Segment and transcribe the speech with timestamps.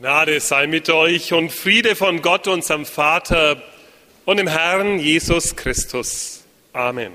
[0.00, 3.62] Gnade sei mit euch und Friede von Gott, unserem Vater
[4.24, 6.42] und dem Herrn Jesus Christus.
[6.72, 7.12] Amen.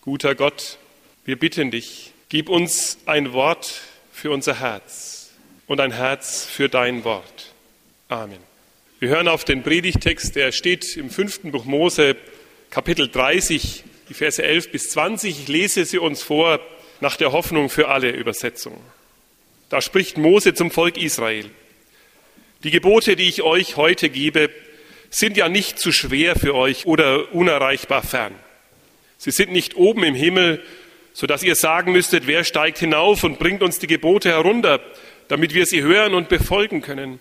[0.00, 0.78] Guter Gott,
[1.26, 3.82] wir bitten dich, gib uns ein Wort
[4.14, 5.28] für unser Herz
[5.66, 7.52] und ein Herz für dein Wort.
[8.08, 8.38] Amen.
[8.98, 12.16] Wir hören auf den Predigtext, der steht im fünften Buch Mose,
[12.70, 15.38] Kapitel 30, die Verse 11 bis 20.
[15.38, 16.60] Ich lese sie uns vor
[17.02, 18.80] nach der Hoffnung für alle Übersetzung.
[19.68, 21.50] Da spricht Mose zum Volk Israel.
[22.64, 24.50] Die Gebote, die ich euch heute gebe,
[25.10, 28.34] sind ja nicht zu schwer für euch oder unerreichbar fern.
[29.18, 30.62] Sie sind nicht oben im Himmel,
[31.12, 34.80] so dass ihr sagen müsstet, wer steigt hinauf und bringt uns die Gebote herunter,
[35.28, 37.18] damit wir sie hören und befolgen können.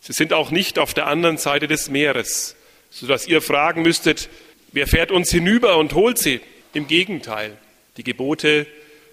[0.00, 2.56] Sie sind auch nicht auf der anderen Seite des Meeres,
[2.90, 4.30] so dass ihr fragen müsstet,
[4.72, 6.40] wer fährt uns hinüber und holt sie?
[6.72, 7.56] Im Gegenteil,
[7.96, 8.66] die Gebote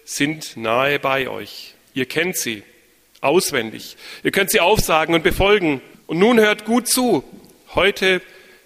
[0.04, 1.74] sind nahe bei euch.
[1.94, 2.62] Ihr kennt sie
[3.20, 3.96] auswendig.
[4.22, 5.80] Ihr könnt sie aufsagen und befolgen.
[6.06, 7.24] Und nun hört gut zu.
[7.74, 8.22] Heute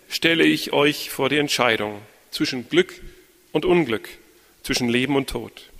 [0.09, 2.95] stelle ich euch vor die Entscheidung zwischen Glück
[3.53, 4.09] und Unglück,
[4.62, 5.70] zwischen Leben und Tod.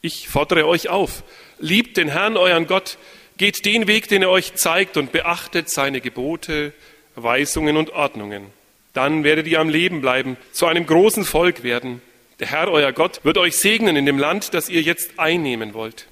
[0.00, 1.22] Ich fordere euch auf,
[1.58, 2.98] liebt den Herrn, euren Gott,
[3.36, 6.72] geht den Weg, den er euch zeigt und beachtet seine Gebote,
[7.16, 8.46] Weisungen und Ordnungen.
[8.92, 12.02] Dann werdet ihr am Leben bleiben, zu einem großen Volk werden.
[12.38, 16.06] Der Herr, euer Gott, wird euch segnen in dem Land, das ihr jetzt einnehmen wollt.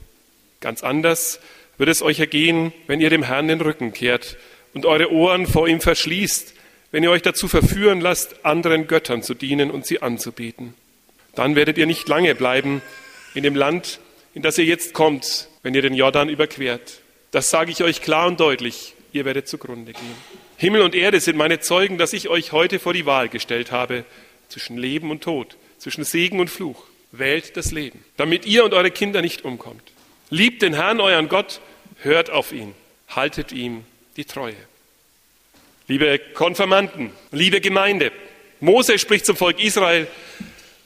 [0.61, 1.41] Ganz anders
[1.78, 4.37] wird es euch ergehen, wenn ihr dem Herrn den Rücken kehrt
[4.75, 6.55] und eure Ohren vor ihm verschließt,
[6.91, 10.75] wenn ihr euch dazu verführen lasst, anderen Göttern zu dienen und sie anzubeten.
[11.34, 12.83] Dann werdet ihr nicht lange bleiben
[13.34, 14.01] in dem Land,
[14.34, 17.01] in das ihr jetzt kommt, wenn ihr den Jordan überquert.
[17.31, 20.17] Das sage ich euch klar und deutlich, ihr werdet zugrunde gehen.
[20.59, 24.05] Himmel und Erde sind meine Zeugen, dass ich euch heute vor die Wahl gestellt habe
[24.48, 26.84] zwischen Leben und Tod, zwischen Segen und Fluch.
[27.11, 29.83] Wählt das Leben, damit ihr und eure Kinder nicht umkommt.
[30.33, 31.61] Liebt den Herrn, euren Gott,
[31.99, 32.75] hört auf ihn,
[33.07, 33.85] haltet ihm
[34.17, 34.57] die Treue.
[35.89, 38.13] Liebe Konfirmanden, liebe Gemeinde,
[38.59, 40.07] Mose spricht zum Volk Israel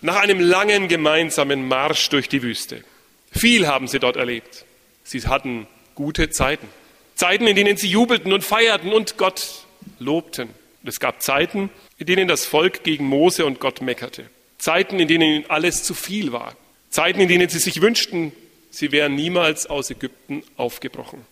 [0.01, 2.83] nach einem langen gemeinsamen Marsch durch die Wüste.
[3.31, 4.65] Viel haben sie dort erlebt.
[5.05, 6.67] Sie hatten gute Zeiten.
[7.15, 9.65] Zeiten, in denen sie jubelten und feierten und Gott
[10.01, 10.49] lobten.
[10.83, 14.29] Und es gab Zeiten, in denen das Volk gegen Mose und Gott meckerte.
[14.59, 16.57] Zeiten, in denen ihnen alles zu viel war.
[16.91, 18.33] Zeiten, in denen sie sich wünschten,
[18.77, 21.25] sie wären niemals aus Ägypten aufgebrochen.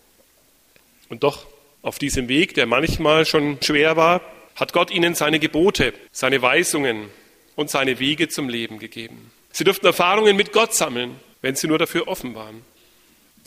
[1.09, 1.45] Und doch,
[1.81, 4.21] auf diesem Weg, der manchmal schon schwer war,
[4.55, 7.09] hat Gott ihnen seine Gebote, seine Weisungen
[7.55, 9.31] und seine Wege zum Leben gegeben.
[9.51, 12.61] Sie durften Erfahrungen mit Gott sammeln, wenn sie nur dafür offen waren.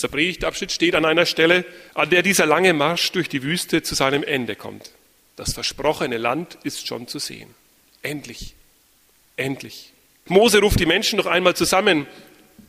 [0.00, 3.96] Der Predigtabschnitt steht an einer Stelle, an der dieser lange Marsch durch die Wüste zu
[3.96, 4.92] seinem Ende kommt.
[5.34, 7.52] Das versprochene Land ist schon zu sehen.
[8.02, 8.54] Endlich,
[9.36, 9.92] endlich.
[10.26, 12.06] Mose ruft die Menschen noch einmal zusammen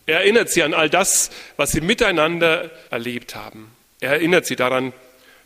[0.10, 3.72] er erinnert sie an all das, was sie miteinander erlebt haben.
[4.00, 4.92] Er erinnert sie daran,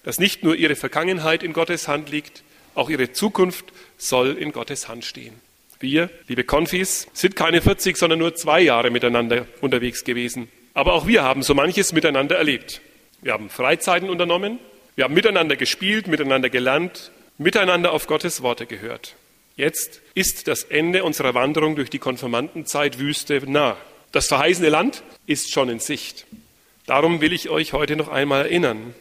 [0.04, 2.44] dass nicht nur ihre Vergangenheit in Gottes Hand liegt,
[2.76, 3.66] auch ihre Zukunft
[3.98, 5.34] soll in Gottes Hand stehen.
[5.80, 10.50] Wir, liebe Konfis, sind keine 40, sondern nur zwei Jahre miteinander unterwegs gewesen.
[10.74, 12.80] Aber auch wir haben so manches miteinander erlebt.
[13.22, 14.60] Wir haben Freizeiten unternommen,
[14.96, 19.16] wir haben miteinander gespielt, miteinander gelernt, miteinander auf Gottes Worte gehört.
[19.58, 23.76] Jetzt ist das Ende unserer Wanderung durch die Konfirmandenzeit Wüste nah.
[24.14, 26.28] Das verheißene Land ist schon in Sicht.
[26.86, 28.94] Darum will ich euch heute noch einmal erinnern,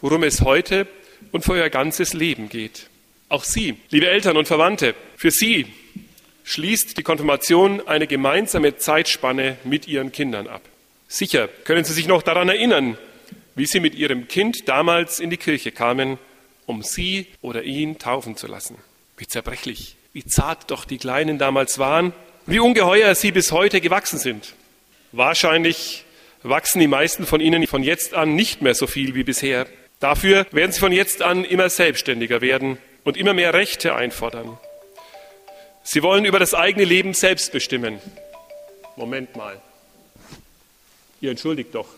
[0.00, 0.86] worum es heute
[1.32, 2.88] und für euer ganzes Leben geht.
[3.28, 5.66] Auch Sie, liebe Eltern und Verwandte, für Sie
[6.44, 10.62] schließt die Konfirmation eine gemeinsame Zeitspanne mit Ihren Kindern ab.
[11.08, 12.96] Sicher können Sie sich noch daran erinnern,
[13.56, 16.18] wie Sie mit Ihrem Kind damals in die Kirche kamen,
[16.66, 18.76] um Sie oder ihn taufen zu lassen.
[19.16, 22.12] Wie zerbrechlich, wie zart doch die Kleinen damals waren
[22.46, 24.54] wie ungeheuer sie bis heute gewachsen sind.
[25.12, 26.04] Wahrscheinlich
[26.42, 29.66] wachsen die meisten von ihnen von jetzt an nicht mehr so viel wie bisher.
[30.00, 34.58] Dafür werden sie von jetzt an immer selbstständiger werden und immer mehr Rechte einfordern.
[35.84, 38.00] Sie wollen über das eigene Leben selbst bestimmen.
[38.96, 39.60] Moment mal.
[41.20, 41.88] Ihr entschuldigt doch.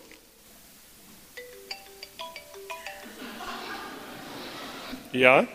[5.12, 5.46] Ja?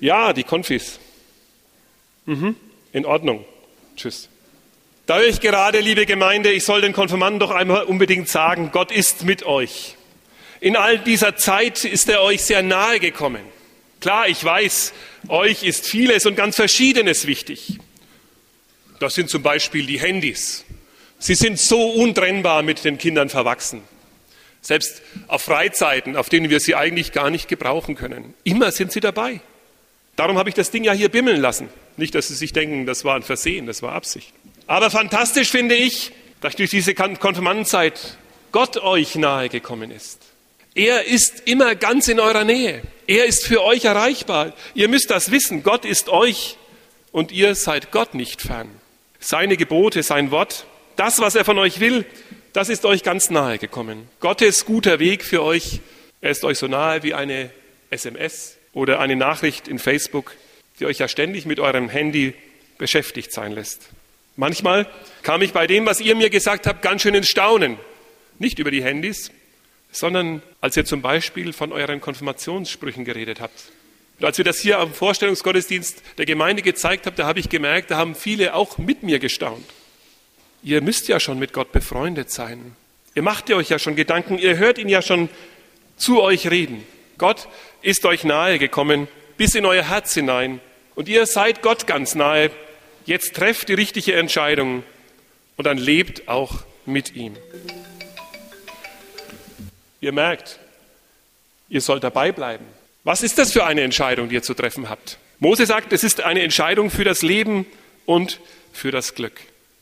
[0.00, 0.98] Ja, die Konfis.
[2.24, 2.56] Mhm.
[2.96, 3.44] In Ordnung.
[3.94, 4.30] Tschüss.
[5.04, 8.90] Da höre ich gerade, liebe Gemeinde, ich soll den Konfirmanden doch einmal unbedingt sagen, Gott
[8.90, 9.96] ist mit euch.
[10.60, 13.42] In all dieser Zeit ist er euch sehr nahe gekommen.
[14.00, 14.94] Klar, ich weiß,
[15.28, 17.78] euch ist vieles und ganz Verschiedenes wichtig.
[18.98, 20.64] Das sind zum Beispiel die Handys.
[21.18, 23.82] Sie sind so untrennbar mit den Kindern verwachsen.
[24.62, 28.32] Selbst auf Freizeiten, auf denen wir sie eigentlich gar nicht gebrauchen können.
[28.42, 29.42] Immer sind sie dabei.
[30.16, 31.68] Darum habe ich das Ding ja hier bimmeln lassen.
[31.96, 34.32] Nicht, dass Sie sich denken, das war ein Versehen, das war Absicht.
[34.66, 38.18] Aber fantastisch finde ich, dass durch diese Konfirmandenzeit
[38.52, 40.20] Gott euch nahe gekommen ist.
[40.74, 42.82] Er ist immer ganz in eurer Nähe.
[43.06, 44.54] Er ist für euch erreichbar.
[44.74, 45.62] Ihr müsst das wissen.
[45.62, 46.58] Gott ist euch
[47.12, 48.68] und ihr seid Gott nicht fern.
[49.18, 50.66] Seine Gebote, sein Wort,
[50.96, 52.04] das, was er von euch will,
[52.52, 54.08] das ist euch ganz nahe gekommen.
[54.20, 55.80] Gottes guter Weg für euch,
[56.20, 57.50] er ist euch so nahe wie eine
[57.90, 60.34] SMS oder eine Nachricht in Facebook,
[60.78, 62.34] die euch ja ständig mit eurem Handy
[62.78, 63.88] beschäftigt sein lässt.
[64.36, 64.86] Manchmal
[65.22, 67.78] kam ich bei dem, was ihr mir gesagt habt, ganz schön ins Staunen.
[68.38, 69.30] Nicht über die Handys,
[69.90, 73.72] sondern als ihr zum Beispiel von euren Konfirmationssprüchen geredet habt.
[74.18, 77.90] Und als wir das hier am Vorstellungsgottesdienst der Gemeinde gezeigt haben, da habe ich gemerkt,
[77.90, 79.64] da haben viele auch mit mir gestaunt.
[80.62, 82.76] Ihr müsst ja schon mit Gott befreundet sein.
[83.14, 85.30] Ihr macht ihr euch ja schon Gedanken, ihr hört ihn ja schon
[85.96, 86.84] zu euch reden.
[87.18, 87.48] Gott
[87.80, 90.60] ist euch nahe gekommen, bis in euer Herz hinein.
[90.94, 92.50] Und ihr seid Gott ganz nahe.
[93.04, 94.82] Jetzt trefft die richtige Entscheidung
[95.56, 97.36] und dann lebt auch mit ihm.
[100.00, 100.58] Ihr merkt,
[101.68, 102.64] ihr sollt dabei bleiben.
[103.04, 105.18] Was ist das für eine Entscheidung, die ihr zu treffen habt?
[105.38, 107.66] Mose sagt, es ist eine Entscheidung für das Leben
[108.04, 108.40] und
[108.72, 109.34] für das Glück.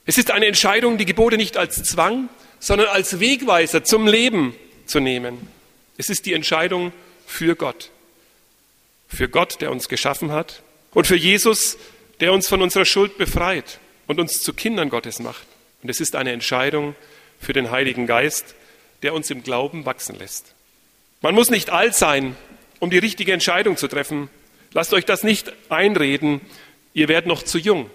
[0.06, 2.28] Es ist eine Entscheidung, die Gebote nicht als Zwang,
[2.58, 4.54] sondern als Wegweiser zum Leben
[4.86, 5.48] zu nehmen.
[5.96, 6.92] Es ist die Entscheidung
[7.26, 7.90] für Gott.
[9.14, 10.62] Für Gott, der uns geschaffen hat
[10.92, 11.78] und für Jesus,
[12.20, 13.78] der uns von unserer Schuld befreit
[14.08, 15.46] und uns zu Kindern Gottes macht.
[15.82, 16.96] Und es ist eine Entscheidung
[17.38, 18.54] für den Heiligen Geist,
[19.02, 20.54] der uns im Glauben wachsen lässt.
[21.20, 22.36] Man muss nicht alt sein,
[22.80, 24.28] um die richtige Entscheidung zu treffen.
[24.72, 26.40] Lasst euch das nicht einreden,
[26.92, 27.90] ihr werdet noch zu jung.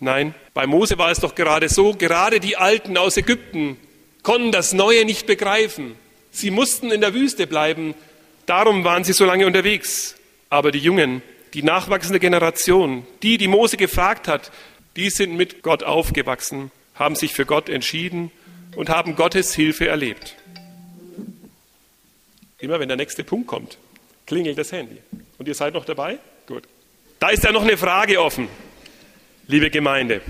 [0.00, 3.76] Nein, bei Mose war es doch gerade so, gerade die Alten aus Ägypten
[4.22, 5.94] konnten das Neue nicht begreifen.
[6.30, 7.94] Sie mussten in der Wüste bleiben,
[8.46, 10.17] darum waren sie so lange unterwegs.
[10.50, 11.22] Aber die Jungen,
[11.54, 14.50] die nachwachsende Generation, die, die Mose gefragt hat,
[14.96, 18.30] die sind mit Gott aufgewachsen, haben sich für Gott entschieden
[18.76, 20.36] und haben Gottes Hilfe erlebt.
[22.58, 23.78] Immer wenn der nächste Punkt kommt,
[24.26, 24.98] klingelt das Handy.
[25.38, 26.18] Und ihr seid noch dabei?
[26.46, 26.64] Gut.
[27.20, 28.48] Da ist ja noch eine Frage offen,
[29.46, 30.20] liebe Gemeinde.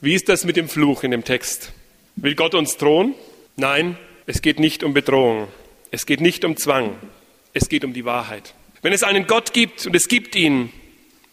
[0.00, 1.72] Wie ist das mit dem Fluch in dem Text?
[2.16, 3.14] Will Gott uns drohen?
[3.56, 3.96] Nein,
[4.26, 5.48] es geht nicht um Bedrohung.
[5.90, 6.96] Es geht nicht um Zwang.
[7.52, 8.54] Es geht um die Wahrheit.
[8.82, 10.72] Wenn es einen Gott gibt und es gibt ihn,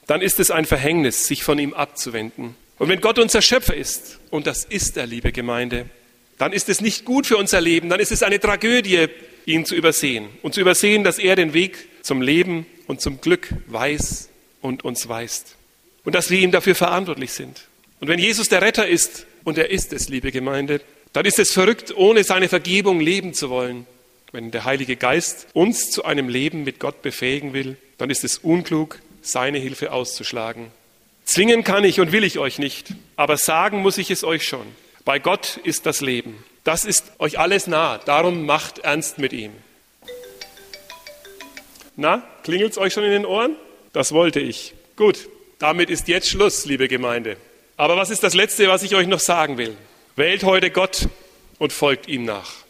[0.06, 2.56] dann ist es ein Verhängnis, sich von ihm abzuwenden.
[2.80, 5.90] Und wenn Gott unser Schöpfer ist, und das ist er, liebe Gemeinde,
[6.38, 9.08] dann ist es nicht gut für unser Leben, dann ist es eine Tragödie,
[9.46, 13.50] ihn zu übersehen und zu übersehen, dass er den Weg zum Leben und zum Glück
[13.68, 14.30] weiß
[14.62, 15.56] und uns weist
[16.04, 17.64] und dass wir ihm dafür verantwortlich sind.
[18.00, 20.82] Und wenn Jesus der Retter ist, und er ist es, liebe Gemeinde,
[21.14, 23.88] dann ist es verrückt, ohne seine Vergebung leben zu wollen.
[24.34, 28.38] Wenn der Heilige Geist uns zu einem Leben mit Gott befähigen will, dann ist es
[28.38, 30.68] unklug, seine Hilfe auszuschlagen.
[31.24, 34.66] Zwingen kann ich und will ich euch nicht, aber sagen muss ich es euch schon.
[35.06, 36.44] Bei Gott ist das Leben.
[36.66, 38.00] Das ist euch alles nah.
[38.00, 39.54] Darum macht ernst mit ihm.
[41.96, 43.56] Na, klingelt es euch schon in den Ohren?
[43.94, 44.74] Das wollte ich.
[44.98, 47.38] Gut, damit ist jetzt Schluss, liebe Gemeinde.
[47.78, 49.78] Aber was ist das Letzte, was ich euch noch sagen will?
[50.18, 51.08] Wählt heute Gott
[51.60, 52.67] und folgt ihm nach.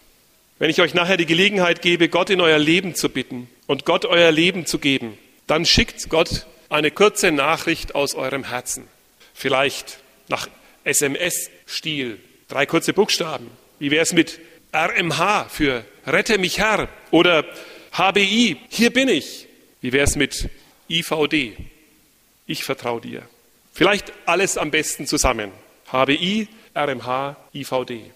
[0.59, 4.05] Wenn ich euch nachher die Gelegenheit gebe, Gott in euer Leben zu bitten und Gott
[4.05, 8.87] euer Leben zu geben, dann schickt Gott eine kurze Nachricht aus eurem Herzen.
[9.33, 10.47] Vielleicht nach
[10.83, 13.49] SMS-Stil Drei kurze Buchstaben.
[13.77, 14.39] Wie wäre es mit
[14.73, 17.43] RMH für Rette mich Herr oder
[17.91, 19.47] HBI, hier bin ich.
[19.81, 20.49] Wie wäre es mit
[20.89, 21.57] IVD?
[22.45, 23.23] Ich vertraue dir.
[23.73, 25.51] Vielleicht alles am besten zusammen.
[25.91, 28.11] HBI, RMH, IVD.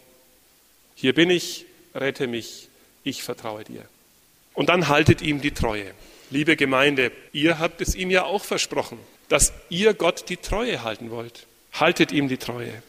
[0.96, 2.70] Hier bin ich, rette mich,
[3.04, 3.86] ich vertraue dir.
[4.54, 5.94] Und dann haltet ihm die Treue.
[6.30, 11.12] Liebe Gemeinde, ihr habt es ihm ja auch versprochen, dass ihr Gott die Treue halten
[11.12, 11.46] wollt.
[11.74, 12.82] Haltet ihm die Treue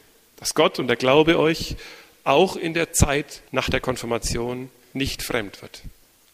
[0.43, 1.77] dass Gott und der Glaube euch
[2.25, 5.83] auch in der Zeit nach der Konfirmation nicht fremd wird.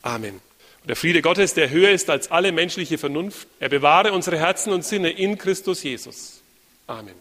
[0.02, 0.42] Amen.
[0.82, 4.74] Und der Friede Gottes, der höher ist als alle menschliche Vernunft, er bewahre unsere Herzen
[4.74, 6.42] und Sinne in Christus Jesus.
[6.88, 7.14] Amen.